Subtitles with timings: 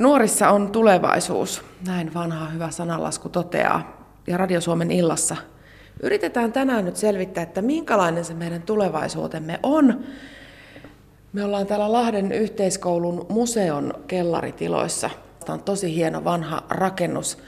[0.00, 4.06] Nuorissa on tulevaisuus, näin vanha hyvä sananlasku toteaa.
[4.26, 5.36] Ja Radio Suomen illassa
[6.02, 10.00] yritetään tänään nyt selvittää, että minkälainen se meidän tulevaisuutemme on.
[11.32, 15.10] Me ollaan täällä Lahden yhteiskoulun museon kellaritiloissa.
[15.44, 17.38] Tämä on tosi hieno vanha rakennus.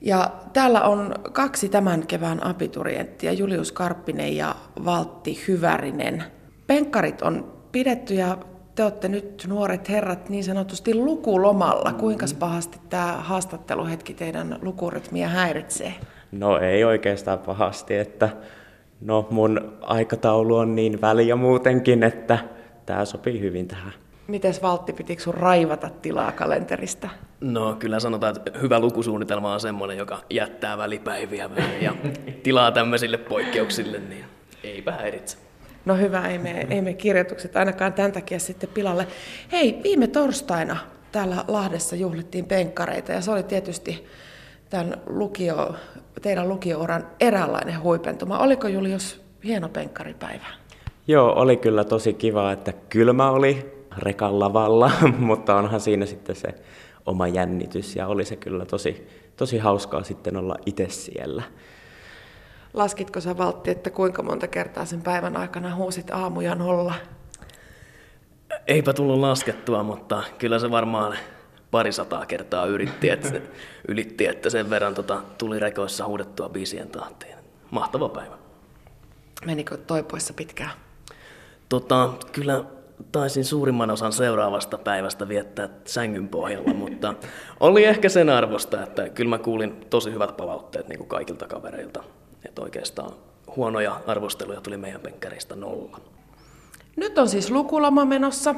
[0.00, 4.54] Ja täällä on kaksi tämän kevään abiturienttia, Julius Karppinen ja
[4.84, 6.24] Valtti Hyvärinen.
[6.66, 8.38] Penkkarit on pidetty ja
[8.78, 11.92] te olette nyt nuoret herrat niin sanotusti lukulomalla.
[11.92, 15.94] Kuinka pahasti tämä haastatteluhetki teidän lukurytmiä häiritsee?
[16.32, 18.28] No ei oikeastaan pahasti, että
[19.00, 22.38] no mun aikataulu on niin väliä muutenkin, että
[22.86, 23.92] tämä sopii hyvin tähän.
[24.26, 27.08] Mites Valtti, pitikö sun raivata tilaa kalenterista?
[27.40, 31.94] No kyllä sanotaan, että hyvä lukusuunnitelma on semmoinen, joka jättää välipäiviä ja
[32.42, 34.24] tilaa tämmöisille poikkeuksille, niin
[34.64, 35.47] eipä häiritse.
[35.88, 39.06] No hyvä, ei me, ei me kirjoitukset ainakaan tämän takia sitten pilalle.
[39.52, 40.76] Hei, viime torstaina
[41.12, 44.06] täällä Lahdessa juhlittiin penkkareita ja se oli tietysti
[44.70, 45.74] tämän lukio,
[46.22, 48.38] teidän lukiouran eräänlainen huipentuma.
[48.38, 50.46] Oliko Julius hieno penkkaripäivä?
[51.06, 56.48] Joo, oli kyllä tosi kiva, että kylmä oli rekan lavalla, mutta onhan siinä sitten se
[57.06, 61.42] oma jännitys ja oli se kyllä tosi, tosi hauskaa sitten olla itse siellä.
[62.74, 66.94] Laskitko sä Valtti, että kuinka monta kertaa sen päivän aikana huusit aamuja nolla?
[68.66, 71.16] Eipä tullut laskettua, mutta kyllä se varmaan
[71.70, 73.42] pari sataa kertaa yritti, että, se,
[73.88, 77.34] ylitti, että sen verran tota, tuli rekoissa huudettua biisien tahtiin.
[77.70, 78.38] Mahtava päivä.
[79.46, 80.70] Menikö toipuessa pitkään?
[81.68, 82.64] Tota, kyllä
[83.12, 87.14] taisin suurimman osan seuraavasta päivästä viettää sängyn pohjalla, mutta
[87.60, 92.04] oli ehkä sen arvosta, että kyllä mä kuulin tosi hyvät palautteet niin kuin kaikilta kavereilta.
[92.48, 93.12] Että oikeastaan
[93.56, 96.00] huonoja arvosteluja tuli meidän penkkäreistä nolla.
[96.96, 98.54] Nyt on siis lukuloma menossa.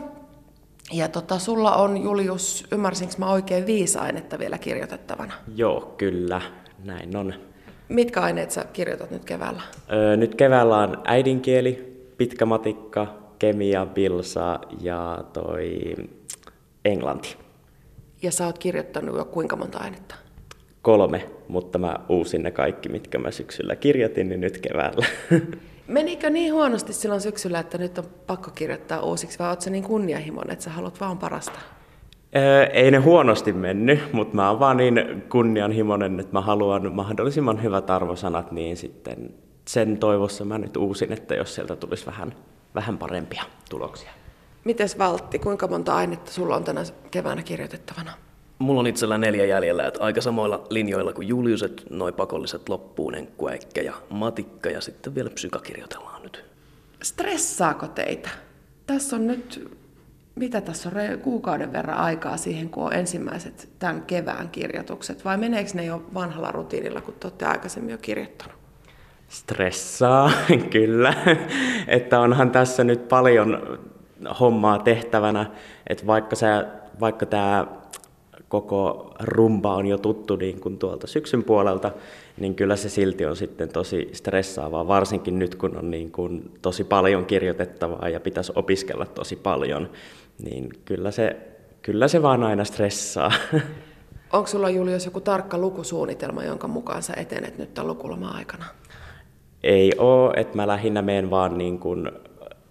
[0.92, 5.33] Ja tota, sulla on, Julius, ymmärsinkö mä oikein viisi ainetta vielä kirjoitettavana?
[5.55, 6.41] Joo, kyllä,
[6.84, 7.34] näin on.
[7.88, 9.62] Mitkä aineet sä kirjoitat nyt keväällä?
[9.92, 13.07] Öö, nyt keväällä on äidinkieli, pitkä matikka,
[13.39, 15.95] kemia, bilsa ja toi
[16.84, 17.36] englanti.
[18.22, 20.14] Ja sä oot kirjoittanut jo kuinka monta ainetta?
[20.83, 25.07] Kolme, mutta mä uusin ne kaikki, mitkä mä syksyllä kirjoitin, niin nyt keväällä.
[25.86, 30.52] Menikö niin huonosti silloin syksyllä, että nyt on pakko kirjoittaa uusiksi, vai ootko niin kunnianhimoinen,
[30.52, 31.58] että sä haluat vaan parasta?
[32.36, 37.63] Öö, ei ne huonosti mennyt, mutta mä oon vaan niin kunnianhimoinen, että mä haluan mahdollisimman
[37.63, 42.35] hyvät arvosanat, niin sitten sen toivossa mä nyt uusin, että jos sieltä tulisi vähän,
[42.74, 44.11] vähän parempia tuloksia.
[44.64, 48.13] Mites Valtti, kuinka monta ainetta sulla on tänä keväänä kirjoitettavana?
[48.60, 53.14] Mulla on itsellä neljä jäljellä, että aika samoilla linjoilla kuin Julius, että noin pakolliset loppuun,
[53.14, 56.44] enkkuäikkä ja matikka ja sitten vielä psyka kirjoitellaan nyt.
[57.02, 58.28] Stressaako teitä?
[58.86, 59.76] Tässä on nyt,
[60.34, 65.70] mitä tässä on, kuukauden verran aikaa siihen, kun on ensimmäiset tämän kevään kirjoitukset, vai meneekö
[65.74, 68.54] ne jo vanhalla rutiinilla, kun te olette aikaisemmin jo kirjoittanut?
[69.28, 70.30] Stressaa,
[70.72, 71.14] kyllä.
[71.88, 73.78] että onhan tässä nyt paljon
[74.40, 75.46] hommaa tehtävänä,
[75.86, 76.66] että vaikka, sä,
[77.00, 77.80] vaikka tämä
[78.50, 81.92] koko rumba on jo tuttu niin kuin tuolta syksyn puolelta,
[82.40, 86.84] niin kyllä se silti on sitten tosi stressaavaa, varsinkin nyt kun on niin kuin tosi
[86.84, 89.90] paljon kirjoitettavaa ja pitäisi opiskella tosi paljon,
[90.42, 91.36] niin kyllä se,
[91.83, 93.33] kyllä se vaan aina stressaa.
[94.33, 98.64] Onko sulla Julius joku tarkka lukusuunnitelma, jonka mukaan sä etenet nyt tämän lukuloma-aikana?
[99.62, 102.10] Ei oo, että mä lähinnä menen vaan niin kuin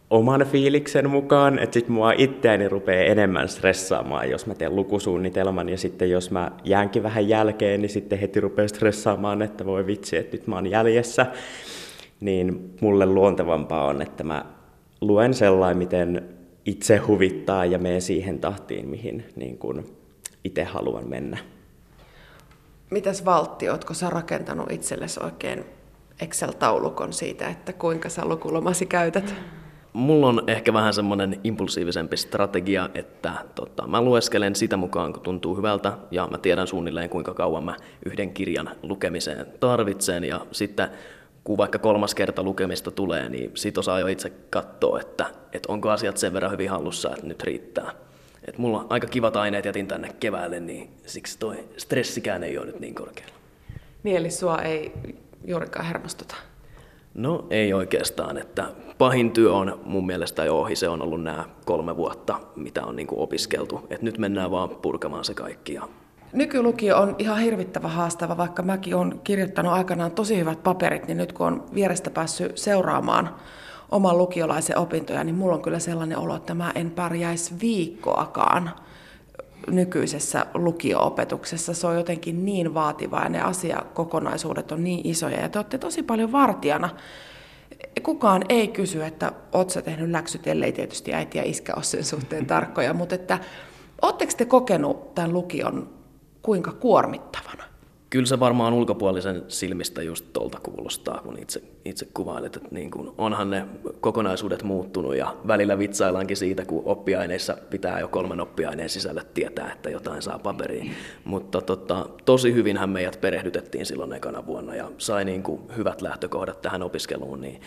[0.09, 5.78] oman fiiliksen mukaan, että sitten mua itseäni rupeaa enemmän stressaamaan, jos mä teen lukusuunnitelman ja
[5.78, 10.38] sitten jos mä jäänkin vähän jälkeen, niin sitten heti rupeaa stressaamaan, että voi vitsi, että
[10.38, 11.25] nyt mä oon jäljessä.
[12.19, 14.46] Niin mulle luontevampaa on, että mä
[15.02, 16.30] luen sellainen, miten
[16.66, 19.86] itse huvittaa ja menen siihen tahtiin, mihin niin kun
[20.44, 21.38] itse haluan mennä.
[22.90, 25.66] Mitäs Valtti, ootko sä rakentanut itsellesi oikein
[26.22, 29.36] Excel-taulukon siitä, että kuinka sä lukulomasi käytät?
[29.94, 35.57] Mulla on ehkä vähän semmoinen impulsiivisempi strategia, että tota, mä lueskelen sitä mukaan, kun tuntuu
[35.57, 37.75] hyvältä, ja mä tiedän suunnilleen, kuinka kauan mä
[38.06, 40.89] yhden kirjan lukemiseen tarvitsen, ja sitten
[41.44, 45.89] kun vaikka kolmas kerta lukemista tulee, niin sit osaa jo itse katsoa, että, että onko
[45.89, 47.92] asiat sen verran hyvin hallussa, että nyt riittää.
[48.47, 52.80] Et mulla aika kivat aineet jätin tänne keväälle, niin siksi toi stressikään ei ole nyt
[52.80, 53.33] niin korkealla.
[54.03, 54.92] Niin, eli sua ei
[55.45, 56.35] juurikaan hermostuta?
[57.13, 58.65] No ei oikeastaan, että
[58.97, 60.75] pahin työ on mun mielestä jo ohi.
[60.75, 63.88] Se on ollut nämä kolme vuotta, mitä on niin kuin opiskeltu.
[63.89, 65.73] Et nyt mennään vaan purkamaan se kaikki.
[65.73, 65.88] Ja...
[66.33, 71.33] Nykylukio on ihan hirvittävä haastava, vaikka mäkin olen kirjoittanut aikanaan tosi hyvät paperit, niin nyt
[71.33, 73.35] kun on vierestä päässyt seuraamaan
[73.91, 78.71] oman lukiolaisen opintoja, niin mulla on kyllä sellainen olo, että mä en pärjäisi viikkoakaan
[79.67, 81.73] nykyisessä lukio-opetuksessa.
[81.73, 86.03] Se on jotenkin niin vaativaa ja ne asiakokonaisuudet on niin isoja ja te olette tosi
[86.03, 86.89] paljon vartijana.
[88.03, 92.03] Kukaan ei kysy, että oot sä tehnyt läksyt, ellei tietysti äiti ja iskä ole sen
[92.03, 93.39] suhteen tarkkoja, mutta että
[94.01, 95.89] ootteko te kokenut tämän lukion
[96.41, 97.49] kuinka kuormittavana?
[98.09, 103.11] Kyllä se varmaan ulkopuolisen silmistä just tuolta kuulostaa, kun itse, itse kuvailet, että niin kuin
[103.17, 103.65] onhan ne
[104.01, 109.89] kokonaisuudet muuttunut ja välillä vitsaillaankin siitä, kun oppiaineissa pitää jo kolmen oppiaineen sisällä tietää, että
[109.89, 110.91] jotain saa paperiin.
[111.25, 116.61] Mutta tota, tosi hyvinhän meidät perehdytettiin silloin ekana vuonna ja sai niin kuin hyvät lähtökohdat
[116.61, 117.61] tähän opiskeluun, niin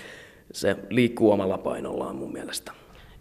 [0.52, 2.72] se liikkuu omalla painollaan mun mielestä.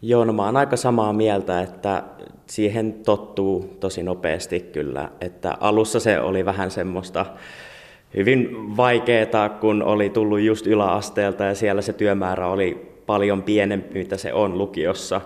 [0.02, 2.04] Joo, no mä oon aika samaa mieltä, että
[2.48, 5.10] siihen tottuu tosi nopeasti kyllä.
[5.22, 7.26] Että alussa se oli vähän semmoista
[8.16, 14.18] hyvin vaikeaa, kun oli tullut just yläasteelta ja siellä se työmäärä oli paljon pienempi, mitä
[14.18, 15.22] se on lukiossa,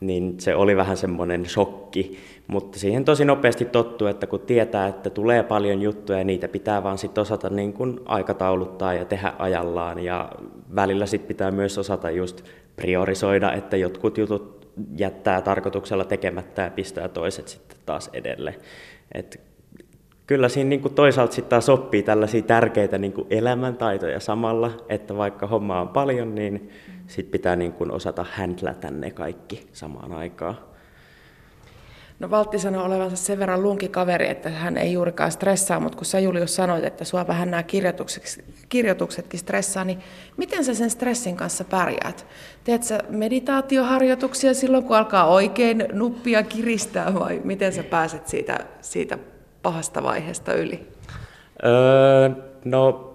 [0.00, 2.18] niin se oli vähän semmoinen shokki.
[2.50, 6.82] Mutta siihen tosi nopeasti tottuu, että kun tietää, että tulee paljon juttuja ja niitä pitää
[6.82, 10.32] vaan sitten osata niin kuin aikatauluttaa ja tehdä ajallaan ja
[10.74, 12.44] välillä sitten pitää myös osata just
[12.76, 14.66] priorisoida, että jotkut jutut
[14.96, 18.54] jättää tarkoituksella tekemättä ja pistää toiset sitten taas edelle.
[19.14, 19.40] Et
[20.26, 25.80] kyllä siinä niin toisaalta sitten taas oppii tällaisia tärkeitä niin elämäntaitoja samalla, että vaikka homma
[25.80, 26.70] on paljon, niin
[27.06, 30.69] sit pitää niin osata händlätä ne kaikki samaan aikaan.
[32.20, 36.20] No Valtti sanoi olevansa sen verran lunkikaveri, että hän ei juurikaan stressaa, mutta kun sä
[36.20, 37.62] Julius sanoit, että sua vähän nämä
[38.68, 39.98] kirjoituksetkin stressaa, niin
[40.36, 42.26] miten sä sen stressin kanssa pärjäät?
[42.64, 49.18] Teet sä meditaatioharjoituksia silloin, kun alkaa oikein nuppia kiristää vai miten sä pääset siitä, siitä
[49.62, 50.88] pahasta vaiheesta yli?
[51.64, 52.30] Öö,
[52.64, 53.09] no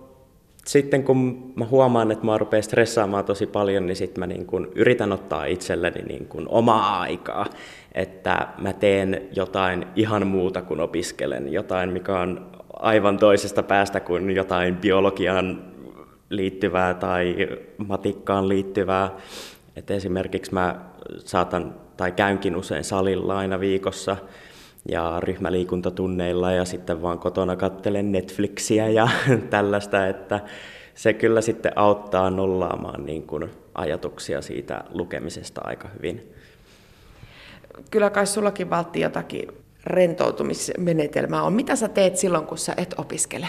[0.67, 4.71] sitten kun mä huomaan, että mä rupean stressaamaan tosi paljon, niin sitten mä niin kun
[4.75, 7.45] yritän ottaa itselleni niin kun omaa aikaa,
[7.91, 14.35] että mä teen jotain ihan muuta kuin opiskelen, jotain mikä on aivan toisesta päästä kuin
[14.35, 15.61] jotain biologiaan
[16.29, 17.35] liittyvää tai
[17.87, 19.09] matikkaan liittyvää.
[19.75, 20.75] Et esimerkiksi mä
[21.19, 24.17] saatan tai käynkin usein salilla aina viikossa
[24.91, 29.07] ja ryhmäliikuntatunneilla ja sitten vaan kotona kattelen Netflixiä ja
[29.49, 30.39] tällaista, että
[30.95, 36.33] se kyllä sitten auttaa nollaamaan niin kuin ajatuksia siitä lukemisesta aika hyvin.
[37.91, 39.47] Kyllä kai sullakin valtti jotakin
[39.85, 41.53] rentoutumismenetelmää on.
[41.53, 43.47] Mitä sä teet silloin, kun sä et opiskele?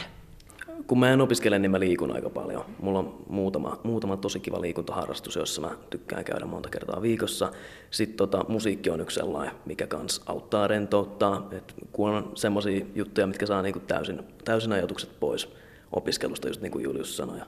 [0.86, 2.64] Kun mä en opiskele, niin mä liikun aika paljon.
[2.80, 7.52] Mulla on muutama, muutama tosi kiva liikuntaharrastus, jossa mä tykkään käydä monta kertaa viikossa.
[7.90, 11.48] Sitten tota, musiikki on yksi sellainen, mikä kans auttaa rentouttaa.
[11.52, 15.48] Et kun on semmoisia juttuja, mitkä saa niinku täysin, täysin ajatukset pois
[15.92, 17.40] opiskelusta, just niin kuin Julius sanoi.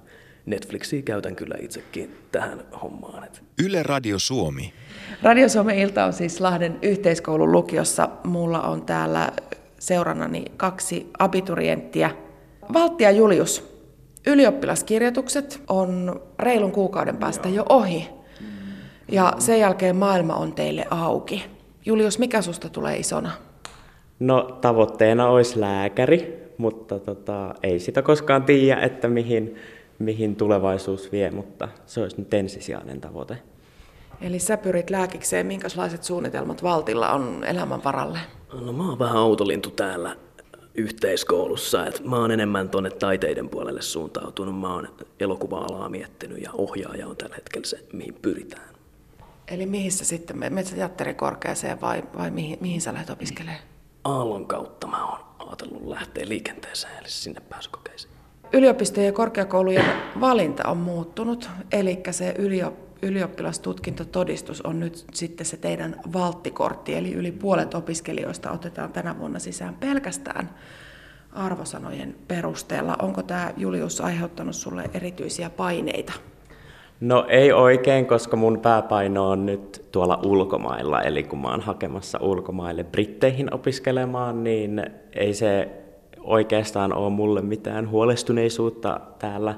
[0.46, 3.28] Netflixiä käytän kyllä itsekin tähän hommaan.
[3.64, 4.72] Yle Radio Suomi.
[5.22, 8.08] Radio Suomen ilta on siis Lahden yhteiskoulun lukiossa.
[8.24, 9.32] Mulla on täällä
[9.78, 12.10] seurannani kaksi abiturienttiä–
[12.72, 13.80] Valtti ja Julius,
[14.26, 18.08] ylioppilaskirjoitukset on reilun kuukauden päästä jo ohi.
[19.12, 21.44] Ja sen jälkeen maailma on teille auki.
[21.86, 23.30] Julius, mikä susta tulee isona?
[24.20, 29.56] No tavoitteena olisi lääkäri, mutta tota, ei sitä koskaan tiedä, että mihin,
[29.98, 33.38] mihin tulevaisuus vie, mutta se olisi nyt ensisijainen tavoite.
[34.20, 38.18] Eli sä pyrit lääkikseen, minkälaiset suunnitelmat Valtilla on elämän varalle?
[38.60, 40.16] No mä oon vähän autolintu täällä
[40.78, 41.86] yhteiskoulussa.
[41.86, 44.60] Et mä oon enemmän tuonne taiteiden puolelle suuntautunut.
[44.60, 44.88] Mä oon
[45.20, 48.68] elokuva-alaa miettinyt ja ohjaaja on tällä hetkellä se, mihin pyritään.
[49.48, 53.62] Eli mihin sä sitten, menet teatterikorkeaseen vai, vai mihin, mihin sä lähdet opiskelemaan?
[54.04, 58.12] Aallon kautta mä oon ajatellut lähteä liikenteeseen, eli sinne pääsykokeisiin.
[58.52, 59.84] Yliopistojen ja korkeakoulujen
[60.20, 67.32] valinta on muuttunut, eli se ylioppilas ylioppilastutkintotodistus on nyt sitten se teidän valttikortti, eli yli
[67.32, 70.50] puolet opiskelijoista otetaan tänä vuonna sisään pelkästään
[71.32, 72.96] arvosanojen perusteella.
[73.02, 76.12] Onko tämä Julius aiheuttanut sulle erityisiä paineita?
[77.00, 82.18] No ei oikein, koska mun pääpaino on nyt tuolla ulkomailla, eli kun mä oon hakemassa
[82.22, 85.68] ulkomaille Britteihin opiskelemaan, niin ei se
[86.20, 89.54] oikeastaan ole mulle mitään huolestuneisuutta täällä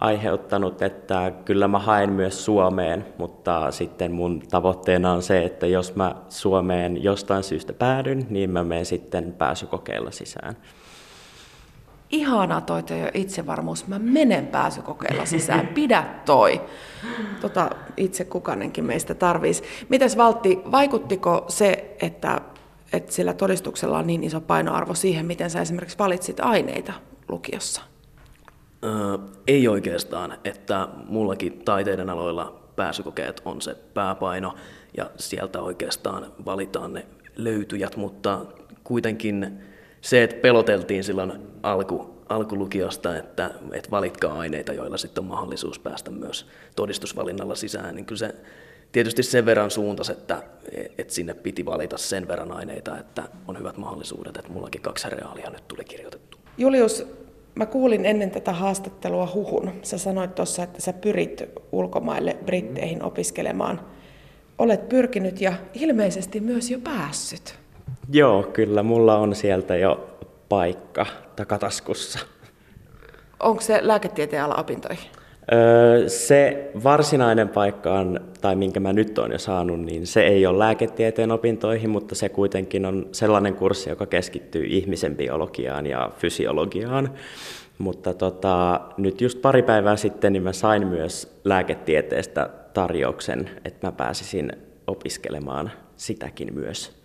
[0.00, 5.94] aiheuttanut, että kyllä mä haen myös Suomeen, mutta sitten mun tavoitteena on se, että jos
[5.94, 10.56] mä Suomeen jostain syystä päädyn, niin mä menen sitten pääsykokeilla sisään.
[12.10, 13.86] Ihanaa toi jo itsevarmuus.
[13.86, 15.66] Mä menen pääsykokeilla sisään.
[15.74, 16.60] Pidä toi.
[17.40, 19.62] Tota itse kukanenkin meistä tarvisi.
[19.88, 22.40] Mites Valtti, vaikuttiko se, että,
[22.92, 26.92] että sillä todistuksella on niin iso painoarvo siihen, miten sä esimerkiksi valitsit aineita
[27.28, 27.87] lukiossa?
[28.84, 34.54] Öö, ei oikeastaan, että mullakin taiteiden aloilla pääsykokeet on se pääpaino
[34.96, 37.06] ja sieltä oikeastaan valitaan ne
[37.36, 38.46] löytyjät, mutta
[38.84, 39.58] kuitenkin
[40.00, 41.32] se, että peloteltiin silloin
[41.62, 48.06] alku, alkulukiosta, että, että valitkaa aineita, joilla sitten on mahdollisuus päästä myös todistusvalinnalla sisään, niin
[48.06, 48.34] kyllä se
[48.92, 50.42] tietysti sen verran suuntas, että,
[50.98, 55.50] että sinne piti valita sen verran aineita, että on hyvät mahdollisuudet, että mullakin kaksi reaalia
[55.50, 56.38] nyt tuli kirjoitettu.
[56.58, 57.06] Julius,
[57.58, 59.72] mä kuulin ennen tätä haastattelua huhun.
[59.82, 63.80] Sä sanoit tuossa, että sä pyrit ulkomaille Britteihin opiskelemaan.
[64.58, 67.58] Olet pyrkinyt ja ilmeisesti myös jo päässyt.
[68.12, 72.18] Joo, kyllä mulla on sieltä jo paikka takataskussa.
[73.40, 75.10] Onko se lääketieteen ala opintoihin?
[76.06, 80.58] Se varsinainen paikka on, tai minkä mä nyt olen jo saanut, niin se ei ole
[80.58, 87.10] lääketieteen opintoihin, mutta se kuitenkin on sellainen kurssi, joka keskittyy ihmisen biologiaan ja fysiologiaan.
[87.78, 93.92] Mutta tota, nyt just pari päivää sitten niin mä sain myös lääketieteestä tarjouksen, että mä
[93.92, 94.52] pääsisin
[94.86, 96.98] opiskelemaan sitäkin myös.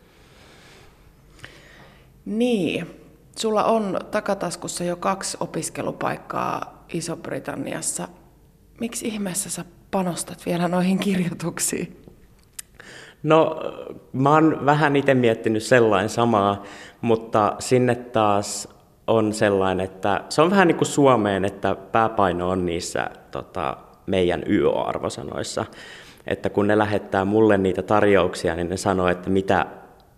[2.25, 2.88] Niin,
[3.35, 8.07] sulla on takataskussa jo kaksi opiskelupaikkaa Iso-Britanniassa.
[8.80, 11.98] Miksi ihmeessä sä panostat vielä noihin kirjoituksiin?
[13.24, 13.62] No,
[14.13, 16.63] mä oon vähän itse miettinyt sellainen samaa,
[17.01, 18.68] mutta sinne taas
[19.08, 24.44] on sellainen, että se on vähän niin kuin Suomeen, että pääpaino on niissä tota, meidän
[24.48, 25.65] YO-arvosanoissa.
[26.27, 29.65] Että kun ne lähettää mulle niitä tarjouksia, niin ne sanoo, että mitä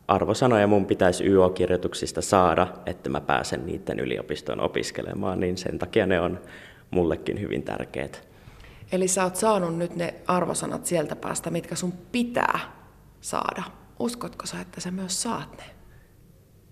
[0.08, 6.20] arvosanoja mun pitäisi YO-kirjoituksista saada, että mä pääsen niiden yliopistoon opiskelemaan, niin sen takia ne
[6.20, 6.40] on
[6.92, 8.35] mullekin hyvin tärkeät.
[8.92, 12.60] Eli sä oot saanut nyt ne arvosanat sieltä päästä, mitkä sun pitää
[13.22, 13.64] saada.
[14.00, 15.64] Uskotko sä, että sä myös saat ne?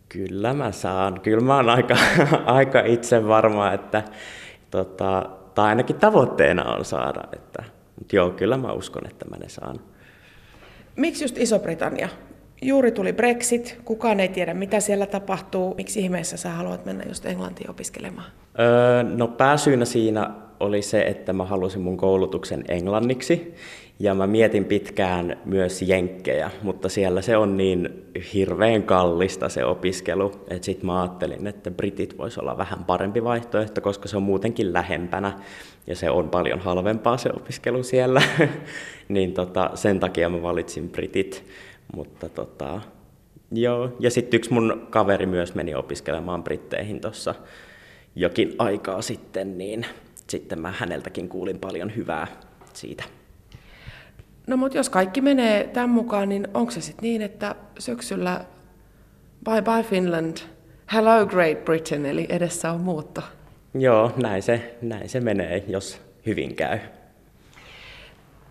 [0.09, 1.21] Kyllä mä saan.
[1.21, 1.95] Kyllä mä oon aika,
[2.45, 4.03] aika itse varma, että
[4.71, 7.23] tota, tai ainakin tavoitteena on saada.
[7.33, 7.63] Että,
[7.99, 9.79] mutta joo, kyllä mä uskon, että mä ne saan.
[10.95, 12.09] Miksi just Iso-Britannia?
[12.61, 15.75] Juuri tuli Brexit, kukaan ei tiedä mitä siellä tapahtuu.
[15.75, 18.27] Miksi ihmeessä sä haluat mennä just Englantiin opiskelemaan?
[18.59, 20.31] Öö, no pääsyynä siinä
[20.63, 23.53] oli se, että mä halusin mun koulutuksen englanniksi.
[23.99, 30.31] Ja mä mietin pitkään myös jenkkejä, mutta siellä se on niin hirveän kallista se opiskelu,
[30.47, 34.73] että sitten mä ajattelin, että britit voisi olla vähän parempi vaihtoehto, koska se on muutenkin
[34.73, 35.39] lähempänä
[35.87, 38.21] ja se on paljon halvempaa se opiskelu siellä.
[39.09, 41.43] niin tota, sen takia mä valitsin britit.
[41.95, 42.81] Mutta tota,
[43.51, 43.89] joo.
[43.99, 47.35] Ja sitten yksi mun kaveri myös meni opiskelemaan Britteihin tuossa
[48.15, 49.85] jokin aikaa sitten, niin
[50.33, 52.27] sitten mä häneltäkin kuulin paljon hyvää
[52.73, 53.03] siitä.
[54.47, 58.45] No mutta jos kaikki menee tämän mukaan, niin onko se sitten niin, että syksyllä
[59.45, 60.37] bye bye Finland,
[60.93, 63.21] hello Great Britain, eli edessä on muutto?
[63.73, 66.79] Joo, näin se, näin se menee, jos hyvin käy.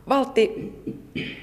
[0.08, 0.72] Valtti,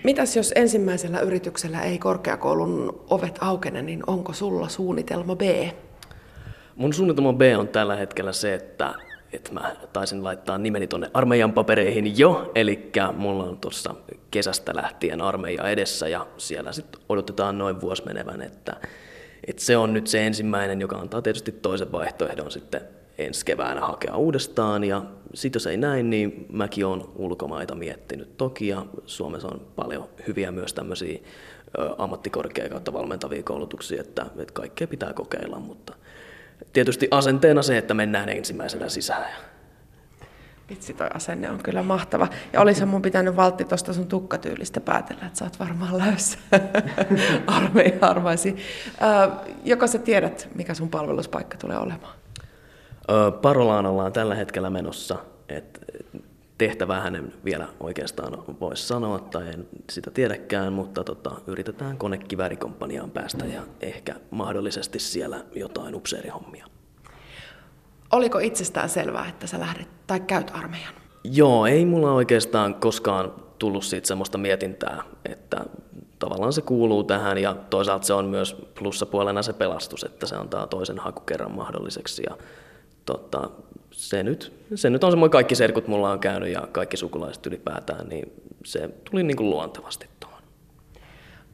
[0.04, 5.42] mitäs jos ensimmäisellä yrityksellä ei korkeakoulun ovet aukene, niin onko sulla suunnitelma B?
[6.76, 8.94] Mun suunnitelma B on tällä hetkellä se, että,
[9.34, 13.96] että mä taisin laittaa nimeni tonne armeijan papereihin jo, eli mulla on tuossa
[14.32, 18.76] kesästä lähtien armeija edessä ja siellä sitten odotetaan noin vuosi menevän, että,
[19.48, 22.82] että se on nyt se ensimmäinen, joka antaa tietysti toisen vaihtoehdon sitten
[23.20, 24.84] ensi keväänä hakea uudestaan.
[24.84, 28.68] Ja sitten jos ei näin, niin mäkin olen ulkomaita miettinyt toki.
[28.68, 31.20] Ja Suomessa on paljon hyviä myös tämmöisiä
[31.98, 35.60] ammattikorkea kautta valmentavia koulutuksia, että, että kaikkea pitää kokeilla.
[35.60, 35.94] Mutta
[36.74, 39.32] tietysti asenteena se, että mennään ensimmäisenä sisään.
[40.70, 42.28] Vitsi, toi asenne on kyllä mahtava.
[42.54, 46.38] Ja olisi mun pitänyt valtti tuosta sun tukkatyylistä päätellä, että sä oot varmaan läyssä
[47.48, 48.56] armeija arvaisi.
[49.64, 52.14] joko sä tiedät, mikä sun palveluspaikka tulee olemaan?
[53.42, 55.18] Parolaan ollaan tällä hetkellä menossa,
[55.50, 55.80] että
[56.60, 63.46] tehtävää hänen vielä oikeastaan voisi sanoa, tai en sitä tiedäkään, mutta tota, yritetään konekivärikomppaniaan päästä
[63.46, 66.66] ja ehkä mahdollisesti siellä jotain upseerihommia.
[68.12, 70.94] Oliko itsestään selvää, että sä lähdet tai käyt armeijan?
[71.24, 75.66] Joo, ei mulla oikeastaan koskaan tullut siitä semmoista mietintää, että
[76.20, 80.68] tavallaan se kuuluu tähän ja toisaalta se on myös plussapuolena se pelastus, että se antaa
[80.68, 82.38] toisen hakukerran mahdolliseksi ja
[83.06, 83.50] tota,
[84.00, 88.08] se, nyt, se nyt on semmoinen kaikki serkut mulla on käynyt ja kaikki sukulaiset ylipäätään,
[88.08, 88.32] niin
[88.66, 90.42] se tuli niin kuin luontevasti tuohon.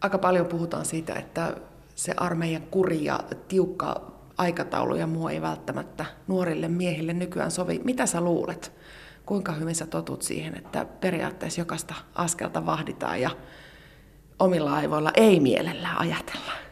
[0.02, 1.56] Aika paljon puhutaan siitä, että
[1.96, 7.82] se armeijan kuri ja tiukka aikataulu ja muu ei välttämättä nuorille miehille nykyään sovi.
[7.84, 8.72] Mitä sä luulet?
[9.26, 13.30] Kuinka hyvin sä totut siihen, että periaatteessa jokaista askelta vahditaan ja
[14.40, 16.65] omilla aivoilla ei mielellään ajatella?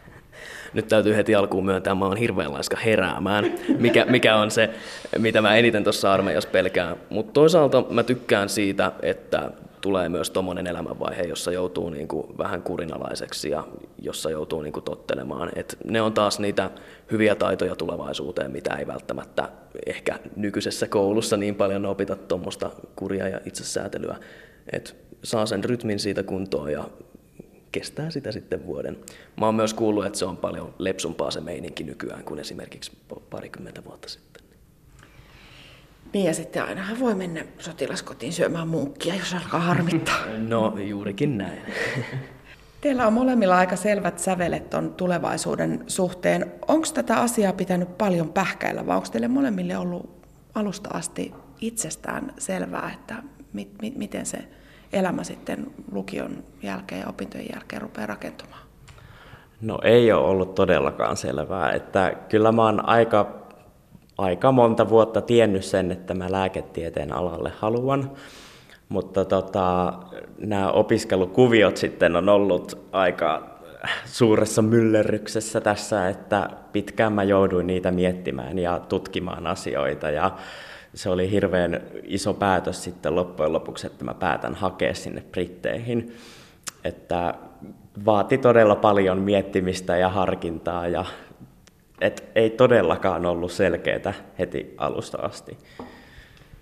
[0.73, 4.69] Nyt täytyy heti alkuun myöntää, mä oon hirveän laiska heräämään, mikä, mikä on se,
[5.17, 6.95] mitä mä eniten tuossa armeijassa pelkään.
[7.09, 9.51] Mutta toisaalta mä tykkään siitä, että
[9.83, 13.63] tulee myös tuommoinen elämänvaihe, jossa joutuu niin kuin vähän kurinalaiseksi ja
[14.01, 15.49] jossa joutuu niin kuin tottelemaan.
[15.55, 16.69] Et ne on taas niitä
[17.11, 19.49] hyviä taitoja tulevaisuuteen, mitä ei välttämättä
[19.85, 24.15] ehkä nykyisessä koulussa niin paljon opita tuommoista kuria ja itsesäätelyä.
[24.71, 26.83] Et saa sen rytmin siitä kuntoon ja
[27.73, 28.97] kestää sitä sitten vuoden.
[29.39, 32.91] Mä oon myös kuullut, että se on paljon lepsumpaa se meininki nykyään kuin esimerkiksi
[33.29, 34.43] parikymmentä vuotta sitten.
[36.13, 40.25] Niin ja sitten ainahan voi mennä sotilaskotiin syömään munkkia, jos alkaa harmittaa.
[40.47, 41.61] No juurikin näin.
[42.81, 46.51] Teillä on molemmilla aika selvät sävelet ton tulevaisuuden suhteen.
[46.67, 52.91] Onko tätä asiaa pitänyt paljon pähkäillä vai onko teille molemmille ollut alusta asti itsestään selvää,
[52.93, 54.37] että mit, mit, miten se
[54.93, 58.61] elämä sitten lukion jälkeen ja opintojen jälkeen rupeaa rakentumaan?
[59.61, 61.71] No ei ole ollut todellakaan selvää.
[61.71, 63.35] Että kyllä mä oon aika,
[64.17, 68.11] aika monta vuotta tiennyt sen, että mä lääketieteen alalle haluan.
[68.89, 69.93] Mutta tota,
[70.37, 73.49] nämä opiskelukuviot sitten on ollut aika
[74.05, 80.09] suuressa myllerryksessä tässä, että pitkään mä jouduin niitä miettimään ja tutkimaan asioita.
[80.09, 80.31] Ja
[80.93, 86.15] se oli hirveän iso päätös sitten loppujen lopuksi, että mä päätän hakea sinne Britteihin.
[86.83, 87.33] Että
[88.05, 91.05] vaati todella paljon miettimistä ja harkintaa ja
[92.01, 95.57] et ei todellakaan ollut selkeää heti alusta asti.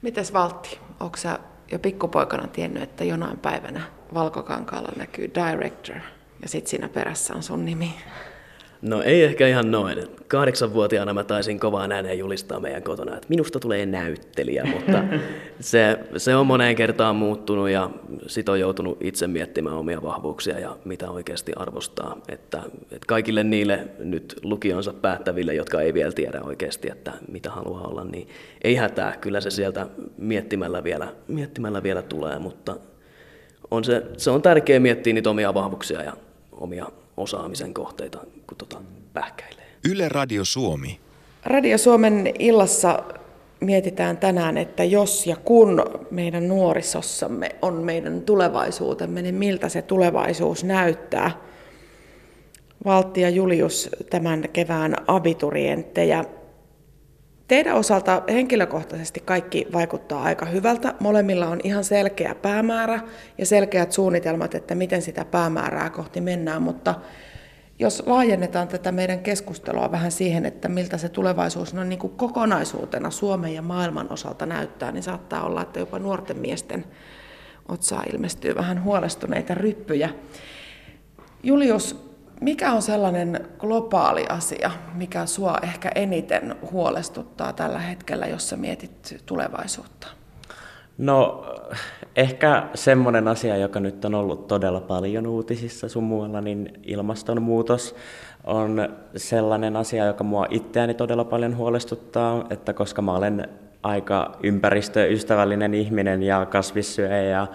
[0.01, 1.39] Mites Valtti, onko sä
[1.71, 3.81] jo pikkupoikana tiennyt, että jonain päivänä
[4.13, 5.95] Valkokankaalla näkyy director
[6.41, 7.93] ja sit siinä perässä on sun nimi?
[8.81, 9.97] No ei ehkä ihan noin.
[10.27, 15.03] Kahdeksanvuotiaana mä taisin kovaan ääneen julistaa meidän kotona, että minusta tulee näyttelijä, mutta
[15.59, 17.89] se, se on moneen kertaan muuttunut ja
[18.27, 22.17] sit on joutunut itse miettimään omia vahvuuksia ja mitä oikeasti arvostaa.
[22.29, 27.87] Että, että kaikille niille nyt lukionsa päättäville, jotka ei vielä tiedä oikeasti, että mitä haluaa
[27.87, 28.27] olla, niin
[28.63, 29.17] ei hätää.
[29.21, 32.77] Kyllä se sieltä miettimällä vielä, miettimällä vielä tulee, mutta
[33.71, 36.13] on se, se on tärkeää miettiä niitä omia vahvuuksia ja
[36.51, 36.85] omia
[37.17, 38.81] osaamisen kohteita, kun tota
[39.13, 39.65] pähkäilee.
[39.89, 40.99] Yle Radio Suomi.
[41.45, 43.03] Radio Suomen illassa
[43.59, 50.63] mietitään tänään, että jos ja kun meidän nuorisossamme on meidän tulevaisuutemme, niin miltä se tulevaisuus
[50.63, 51.31] näyttää.
[52.85, 56.25] Valtti ja Julius tämän kevään abiturienttejä.
[57.51, 60.93] Teidän osalta henkilökohtaisesti kaikki vaikuttaa aika hyvältä.
[60.99, 62.99] Molemmilla on ihan selkeä päämäärä
[63.37, 66.95] ja selkeät suunnitelmat, että miten sitä päämäärää kohti mennään, mutta
[67.79, 73.09] jos laajennetaan tätä meidän keskustelua vähän siihen, että miltä se tulevaisuus no niin kuin kokonaisuutena
[73.09, 76.85] Suomen ja maailman osalta näyttää, niin saattaa olla, että jopa nuorten miesten
[77.69, 80.09] otsaa ilmestyy vähän huolestuneita ryppyjä.
[81.43, 82.10] Julius,
[82.41, 89.15] mikä on sellainen globaali asia, mikä sua ehkä eniten huolestuttaa tällä hetkellä, jos sä mietit
[89.25, 90.07] tulevaisuutta?
[90.97, 91.45] No
[92.15, 97.95] ehkä semmoinen asia, joka nyt on ollut todella paljon uutisissa sun muualla, niin ilmastonmuutos
[98.43, 103.49] on sellainen asia, joka mua itseäni todella paljon huolestuttaa, että koska mä olen
[103.83, 107.47] aika ympäristöystävällinen ihminen ja kasvissyöjä ja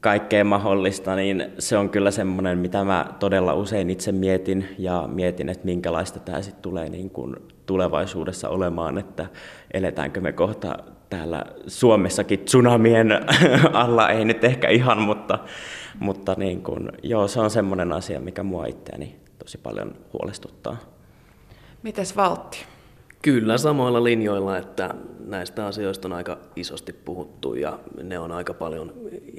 [0.00, 5.48] kaikkea mahdollista, niin se on kyllä semmoinen, mitä mä todella usein itse mietin ja mietin,
[5.48, 9.26] että minkälaista tämä sitten tulee niin kuin tulevaisuudessa olemaan, että
[9.74, 10.78] eletäänkö me kohta
[11.10, 13.08] täällä Suomessakin tsunamien
[13.72, 15.38] alla, ei nyt ehkä ihan, mutta,
[15.98, 20.76] mutta niin kuin, joo, se on semmoinen asia, mikä mua itseäni tosi paljon huolestuttaa.
[21.82, 22.73] Mites Valtti?
[23.24, 24.94] Kyllä samoilla linjoilla, että
[25.26, 28.92] näistä asioista on aika isosti puhuttu ja ne on aika paljon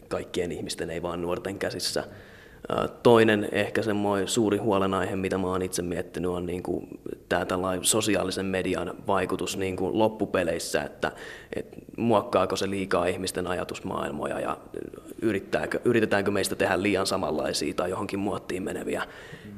[0.08, 2.04] kaikkien ihmisten, ei vaan nuorten käsissä.
[3.04, 6.88] Toinen ehkä semmoinen suuri huolenaihe, mitä mä oon itse miettinyt, on niin kuin
[7.30, 11.12] tämä sosiaalisen median vaikutus niin kuin loppupeleissä, että,
[11.56, 14.58] että muokkaako se liikaa ihmisten ajatusmaailmoja ja
[15.86, 19.04] yritetäänkö meistä tehdä liian samanlaisia tai johonkin muottiin meneviä.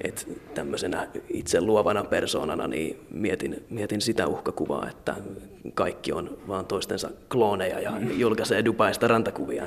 [0.01, 0.21] Että
[0.53, 5.15] tämmöisenä itse luovana persoonana niin mietin, mietin sitä uhkakuvaa, että
[5.73, 9.63] kaikki on vaan toistensa klooneja ja julkaisee Dubaista rantakuvia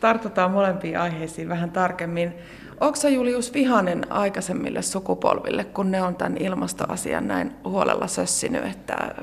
[0.00, 2.34] tartutaan molempiin aiheisiin vähän tarkemmin.
[2.80, 9.14] Onko Julius vihanen aikaisemmille sukupolville, kun ne on tämän ilmastoasian näin huolella sössinyt, että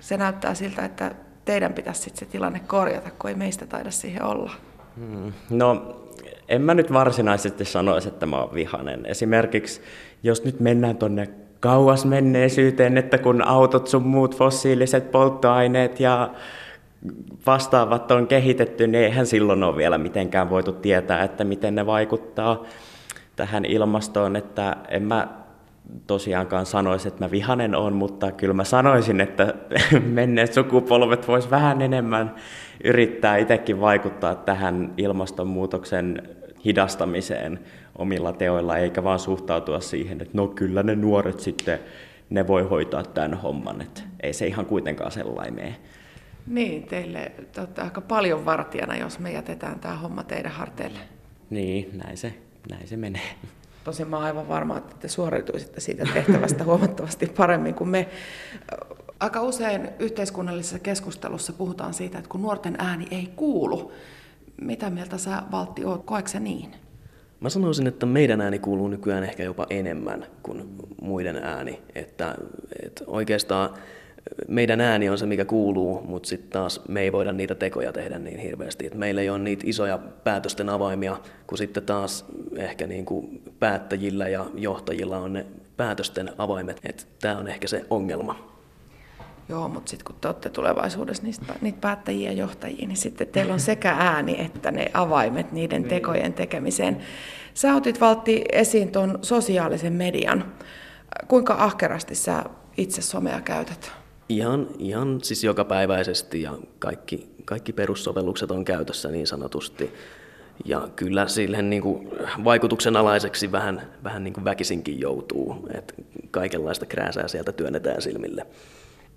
[0.00, 4.24] se näyttää siltä, että teidän pitäisi sitten se tilanne korjata, kun ei meistä taida siihen
[4.24, 4.52] olla?
[4.96, 5.32] Hmm.
[5.50, 5.96] No,
[6.48, 9.06] en mä nyt varsinaisesti sanoisi, että mä oon vihanen.
[9.06, 9.80] Esimerkiksi,
[10.22, 11.28] jos nyt mennään tuonne
[11.60, 16.30] kauas menneisyyteen, että kun autot sun muut fossiiliset polttoaineet ja
[17.46, 22.64] vastaavat on kehitetty, niin eihän silloin ole vielä mitenkään voitu tietää, että miten ne vaikuttaa
[23.36, 25.28] tähän ilmastoon, että en mä
[26.06, 29.54] tosiaankaan sanoisi, että mä vihanen on, mutta kyllä mä sanoisin, että
[30.04, 32.34] menneet sukupolvet vois vähän enemmän
[32.84, 36.37] yrittää itsekin vaikuttaa tähän ilmastonmuutoksen
[36.68, 37.58] hidastamiseen
[37.96, 41.78] omilla teoilla, eikä vaan suhtautua siihen, että no kyllä ne nuoret sitten,
[42.30, 45.76] ne voi hoitaa tämän homman, että ei se ihan kuitenkaan sellainen mene.
[46.46, 50.98] Niin, teille te olette aika paljon vartijana, jos me jätetään tämä homma teidän harteille.
[51.50, 52.34] Niin, näin se,
[52.70, 53.30] näin se menee.
[53.84, 58.08] Tosin mä oon aivan varma, että te suorituisitte siitä tehtävästä huomattavasti paremmin kuin me.
[59.20, 63.92] Aika usein yhteiskunnallisessa keskustelussa puhutaan siitä, että kun nuorten ääni ei kuulu.
[64.60, 66.02] Mitä mieltä sä, Valtti, oot?
[66.04, 66.72] Koetko sä niin?
[67.40, 70.68] Mä sanoisin, että meidän ääni kuuluu nykyään ehkä jopa enemmän kuin
[71.02, 71.82] muiden ääni.
[71.94, 72.34] Että,
[72.82, 73.70] että oikeastaan
[74.48, 78.18] meidän ääni on se, mikä kuuluu, mutta sitten taas me ei voida niitä tekoja tehdä
[78.18, 78.86] niin hirveästi.
[78.86, 81.16] Et meillä ei ole niitä isoja päätösten avaimia,
[81.46, 82.24] kun sitten taas
[82.56, 87.08] ehkä niin kuin päättäjillä ja johtajilla on ne päätösten avaimet.
[87.20, 88.57] Tämä on ehkä se ongelma.
[89.48, 93.52] Joo, mutta sitten kun te olette tulevaisuudessa niistä, niitä päättäjiä ja johtajia, niin sitten teillä
[93.52, 95.88] on sekä ääni että ne avaimet niiden niin.
[95.90, 96.98] tekojen tekemiseen.
[97.54, 100.52] Sä otit Valtti esiin tuon sosiaalisen median.
[101.28, 102.44] Kuinka ahkerasti sä
[102.76, 103.92] itse somea käytät?
[104.28, 109.94] Ihan, ihan siis jokapäiväisesti ja kaikki, kaikki perussovellukset on käytössä niin sanotusti.
[110.64, 112.10] Ja kyllä sille niin kuin
[112.44, 115.94] vaikutuksen alaiseksi vähän, vähän niin kuin väkisinkin joutuu, että
[116.30, 118.46] kaikenlaista krääsää sieltä työnnetään silmille.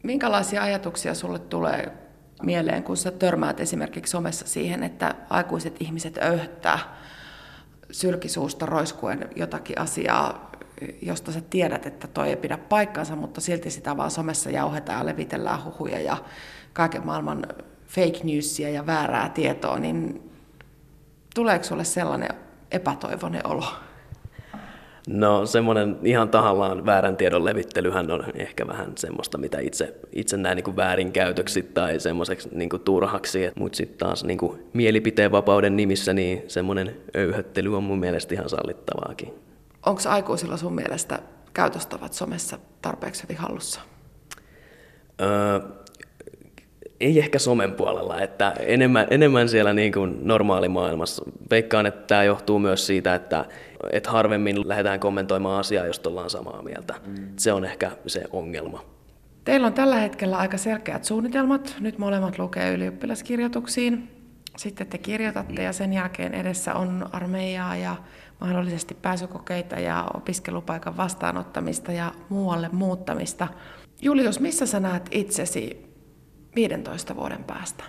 [0.04, 1.92] Minkälaisia ajatuksia sulle tulee
[2.42, 6.80] mieleen, kun sä törmäät esimerkiksi somessa siihen, että aikuiset ihmiset öyhttää
[7.92, 10.52] sylkisuusta roiskuen jotakin asiaa,
[11.02, 15.06] josta sä tiedät, että toi ei pidä paikkansa, mutta silti sitä vaan somessa jauhetaan ja
[15.06, 16.18] levitellään huhuja ja
[16.74, 17.46] kaiken maailman
[17.88, 20.32] fake newsia ja väärää tietoa, niin
[21.36, 22.30] tuleeko sulle sellainen
[22.72, 23.66] epätoivoinen olo?
[25.08, 30.58] No semmoinen ihan tahallaan väärän tiedon levittelyhän on ehkä vähän semmoista, mitä itse, itse näen
[30.58, 33.52] niin väärinkäytöksi tai semmoiseksi niin turhaksi.
[33.56, 38.50] Mutta sitten taas niin kuin mielipiteen vapauden nimissä niin semmoinen öyhöttely on mun mielestä ihan
[38.50, 39.34] sallittavaakin.
[39.86, 41.20] Onko aikuisilla sun mielestä
[41.54, 43.82] käytöstavat somessa tarpeeksi hyvin hallussa?
[45.22, 45.60] Öö,
[47.02, 51.24] ei ehkä somen puolella, että enemmän, enemmän siellä niin kuin normaalimaailmassa.
[51.52, 53.46] Veikkaan, että tämä johtuu myös siitä, että,
[53.92, 56.96] että harvemmin lähdetään kommentoimaan asiaa, jos ollaan samaa mieltä.
[57.08, 57.28] Mm.
[57.38, 58.86] Se on ehkä se ongelma.
[59.44, 61.76] Teillä on tällä hetkellä aika selkeät suunnitelmat.
[61.80, 64.10] Nyt molemmat lukee ylioppilaskirjoituksiin.
[64.58, 67.96] Sitten te kirjoitatte ja sen jälkeen edessä on armeijaa ja
[68.42, 73.48] mahdollisesti pääsykokeita ja opiskelupaikan vastaanottamista ja muualle muuttamista.
[74.02, 75.91] Julius, missä sä näet itsesi
[76.56, 77.84] 15 vuoden päästä?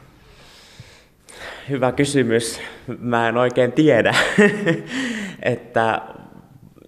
[1.68, 2.60] Hyvä kysymys.
[2.98, 4.14] Mä en oikein tiedä.
[5.42, 6.02] että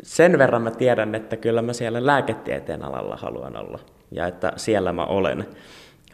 [0.02, 3.78] sen verran mä tiedän, että kyllä mä siellä lääketieteen alalla haluan olla
[4.10, 5.46] ja että siellä mä olen.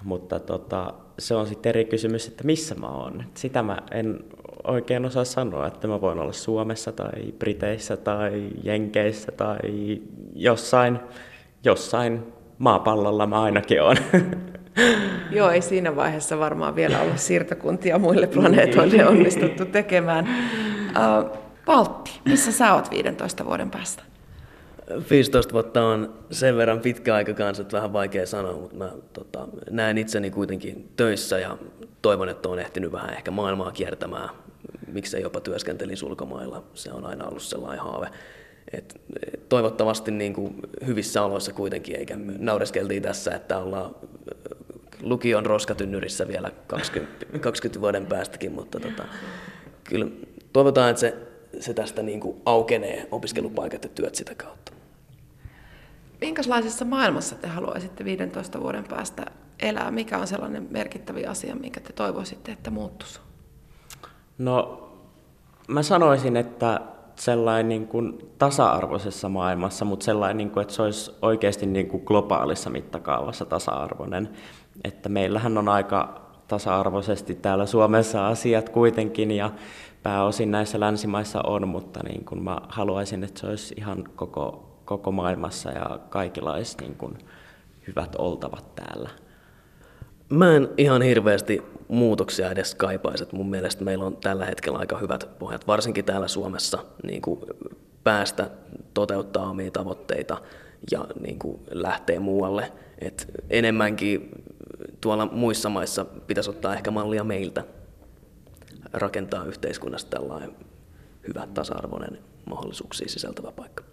[0.05, 3.25] Mutta tota, se on sitten eri kysymys, että missä mä oon.
[3.35, 4.25] Sitä mä en
[4.65, 9.59] oikein osaa sanoa, että mä voin olla Suomessa tai Briteissä tai Jenkeissä tai
[10.35, 10.99] jossain,
[11.65, 12.23] jossain
[12.59, 13.97] maapallolla mä ainakin on.
[15.31, 20.29] Joo, ei siinä vaiheessa varmaan vielä olla siirtokuntia muille planeetoille onnistuttu tekemään.
[20.89, 24.03] Uh, Valtti, missä sä oot 15 vuoden päästä?
[25.11, 29.49] 15 vuotta on sen verran pitkä aika kanssa, että vähän vaikea sanoa, mutta mä tota,
[29.71, 31.59] näen itseni kuitenkin töissä ja
[32.03, 34.29] toivon, että on ehtinyt vähän ehkä maailmaa kiertämään,
[34.93, 36.63] miksei jopa työskentelisi ulkomailla.
[36.75, 38.09] Se on aina ollut sellainen haave.
[38.73, 39.01] Et
[39.49, 40.55] toivottavasti niin kuin
[40.87, 43.95] hyvissä oloissa kuitenkin, eikä naureskeltiin tässä, että ollaan
[45.03, 49.05] lukion roskatynnyrissä vielä 20, 20 vuoden päästäkin, mutta tota,
[49.85, 50.07] kyllä
[50.53, 51.17] toivotaan, että se,
[51.61, 54.73] se tästä niin kuin aukenee opiskelupaikat ja työt sitä kautta.
[56.21, 59.27] Minkälaisessa maailmassa te haluaisitte 15 vuoden päästä
[59.59, 59.91] elää?
[59.91, 63.21] Mikä on sellainen merkittävä asia, minkä te toivoisitte, että muuttuisi?
[64.39, 64.89] No,
[65.69, 66.81] mä sanoisin, että
[67.17, 72.03] sellainen niin kuin tasa-arvoisessa maailmassa, mutta sellainen, niin kuin, että se olisi oikeasti niin kuin
[72.07, 74.29] globaalissa mittakaavassa tasa-arvoinen.
[74.85, 79.51] Että meillähän on aika tasa-arvoisesti täällä Suomessa asiat kuitenkin ja
[80.03, 85.13] pääosin näissä länsimaissa on, mutta niin kuin mä haluaisin, että se olisi ihan koko koko
[85.13, 87.19] maailmassa ja kaikilla olisi niin kuin
[87.87, 89.11] hyvät oltavat täällä.
[90.29, 93.27] Mä en ihan hirveästi muutoksia edes kaipaisi.
[93.33, 97.41] Mun mielestä meillä on tällä hetkellä aika hyvät pohjat, varsinkin täällä Suomessa, niin kuin
[98.05, 98.51] päästä
[98.95, 100.37] toteuttaa omia tavoitteita
[100.91, 102.73] ja niin kuin lähtee muualle.
[102.99, 104.31] Et enemmänkin
[105.01, 107.65] tuolla muissa maissa pitäisi ottaa ehkä mallia meiltä,
[108.93, 110.57] rakentaa yhteiskunnasta tällainen
[111.29, 113.85] hyvä tasa-arvoinen mahdollisuuksia sisältävä paikka.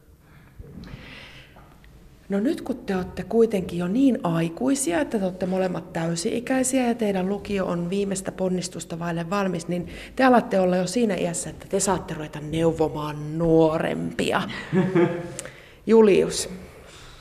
[2.29, 6.95] No nyt kun te olette kuitenkin jo niin aikuisia, että te olette molemmat täysi-ikäisiä ja
[6.95, 11.65] teidän lukio on viimeistä ponnistusta vaille valmis, niin te alatte olla jo siinä iässä, että
[11.69, 14.41] te saatte ruveta neuvomaan nuorempia.
[15.87, 16.49] Julius,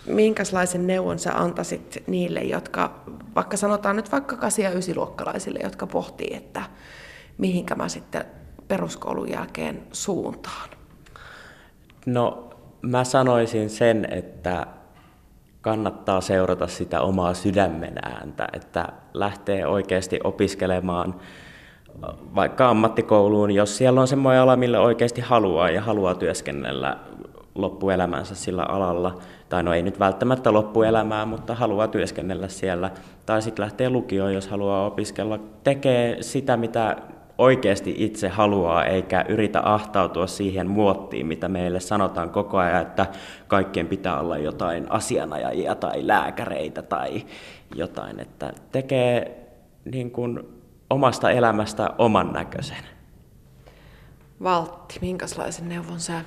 [0.06, 3.00] minkälaisen neuvon sä antaisit niille, jotka,
[3.34, 6.62] vaikka sanotaan nyt vaikka 8- ja 9-luokkalaisille, jotka pohtii, että
[7.38, 8.24] mihinkä mä sitten
[8.68, 10.70] peruskoulun jälkeen suuntaan?
[12.06, 12.50] No
[12.82, 14.66] mä sanoisin sen, että
[15.60, 21.14] kannattaa seurata sitä omaa sydämen ääntä, että lähtee oikeasti opiskelemaan
[22.34, 26.96] vaikka ammattikouluun, jos siellä on semmoinen ala, millä oikeasti haluaa ja haluaa työskennellä
[27.54, 32.90] loppuelämänsä sillä alalla, tai no ei nyt välttämättä loppuelämää, mutta haluaa työskennellä siellä,
[33.26, 36.96] tai sitten lähtee lukioon, jos haluaa opiskella, tekee sitä, mitä
[37.38, 43.06] oikeasti itse haluaa, eikä yritä ahtautua siihen muottiin, mitä meille sanotaan koko ajan, että
[43.48, 47.26] kaikkien pitää olla jotain asianajajia tai lääkäreitä tai
[47.74, 49.42] jotain, että tekee
[49.84, 50.40] niin kuin
[50.90, 52.84] omasta elämästä oman näköisen.
[54.42, 56.20] Valtti, minkälaisen neuvon sä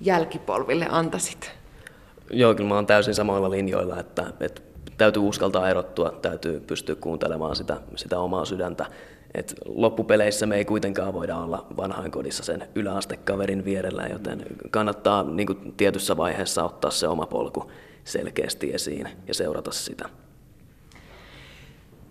[0.00, 1.59] jälkipolville antaisit?
[2.30, 4.62] Joo, kyllä mä oon täysin samoilla linjoilla, että, että
[4.98, 8.86] täytyy uskaltaa erottua, täytyy pystyä kuuntelemaan sitä, sitä omaa sydäntä.
[9.34, 16.16] Et loppupeleissä me ei kuitenkaan voida olla vanhainkodissa sen yläastekaverin vierellä, joten kannattaa niin tietyssä
[16.16, 17.70] vaiheessa ottaa se oma polku
[18.04, 20.08] selkeästi esiin ja seurata sitä.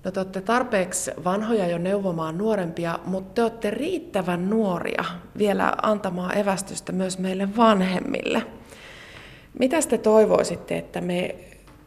[0.03, 5.03] No te olette tarpeeksi vanhoja jo neuvomaan nuorempia, mutta te olette riittävän nuoria
[5.37, 8.58] vielä antamaan evästystä myös meille vanhemmille.
[9.59, 11.35] Mitä te toivoisitte, että me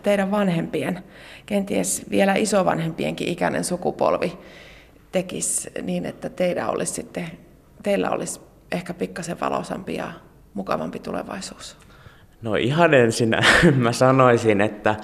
[0.02, 1.02] teidän vanhempien,
[1.46, 4.38] kenties vielä isovanhempienkin ikäinen sukupolvi
[5.12, 7.30] tekisi niin, että teidän olisi sitten,
[7.82, 8.40] teillä olisi
[8.72, 10.12] ehkä pikkasen valoisampi ja
[10.54, 11.76] mukavampi tulevaisuus?
[12.42, 13.36] No ihan ensin
[13.76, 14.96] mä sanoisin, että,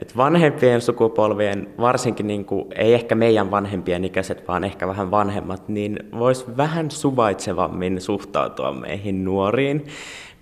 [0.00, 5.68] että vanhempien sukupolvien, varsinkin niin kuin, ei ehkä meidän vanhempien ikäiset, vaan ehkä vähän vanhemmat,
[5.68, 9.86] niin vois vähän suvaitsevammin suhtautua meihin nuoriin,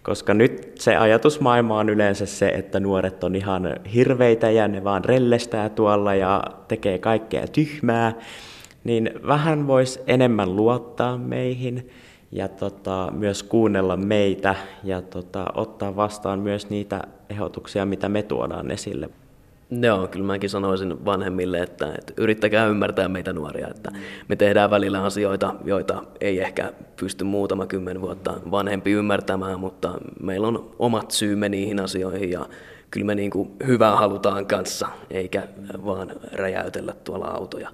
[0.03, 5.05] koska nyt se ajatusmaailma on yleensä se, että nuoret on ihan hirveitä ja ne vaan
[5.05, 8.15] rellestää tuolla ja tekee kaikkea tyhmää,
[8.85, 11.91] niin vähän voisi enemmän luottaa meihin
[12.33, 18.71] ja tota, myös kuunnella meitä ja tota, ottaa vastaan myös niitä ehdotuksia, mitä me tuodaan
[18.71, 19.11] esille.
[19.71, 23.91] Joo, kyllä mäkin sanoisin vanhemmille, että, että yrittäkää ymmärtää meitä nuoria, että
[24.29, 30.49] me tehdään välillä asioita, joita ei ehkä pysty muutama kymmen vuotta vanhempi ymmärtämään, mutta meillä
[30.49, 32.47] on omat syymme niihin asioihin ja
[32.91, 35.49] kyllä me niin kuin hyvää halutaan kanssa, eikä
[35.85, 37.71] vaan räjäytellä tuolla autoja.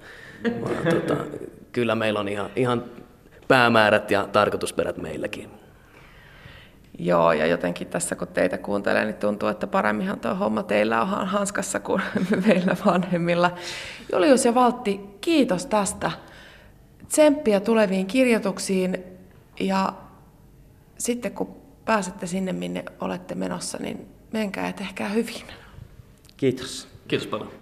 [0.60, 1.16] Vaan, tota,
[1.72, 2.84] kyllä meillä on ihan, ihan
[3.48, 5.50] päämäärät ja tarkoitusperät meilläkin.
[6.98, 11.26] Joo, ja jotenkin tässä kun teitä kuuntelee, niin tuntuu, että paremminhan tuo homma teillä on
[11.26, 12.02] hanskassa kuin
[12.46, 13.50] meillä vanhemmilla.
[14.12, 16.10] Julius ja Valtti, kiitos tästä.
[17.08, 19.04] Tsemppiä tuleviin kirjoituksiin
[19.60, 19.92] ja
[20.98, 25.42] sitten kun pääsette sinne, minne olette menossa, niin menkää ja tehkää hyvin.
[26.36, 26.88] Kiitos.
[27.08, 27.52] Kiitos paljon.